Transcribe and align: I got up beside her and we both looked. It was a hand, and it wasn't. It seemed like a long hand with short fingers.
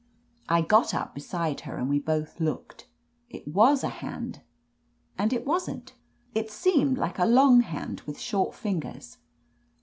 I 0.49 0.63
got 0.63 0.95
up 0.95 1.13
beside 1.13 1.59
her 1.61 1.77
and 1.77 1.87
we 1.87 1.99
both 1.99 2.39
looked. 2.39 2.87
It 3.29 3.47
was 3.47 3.83
a 3.83 3.89
hand, 3.89 4.41
and 5.15 5.31
it 5.31 5.45
wasn't. 5.45 5.93
It 6.33 6.49
seemed 6.49 6.97
like 6.97 7.19
a 7.19 7.25
long 7.25 7.61
hand 7.61 8.01
with 8.07 8.17
short 8.19 8.55
fingers. 8.55 9.19